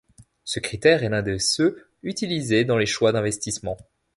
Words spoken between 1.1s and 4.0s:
de ceux utilisés dans les choix d'investissement.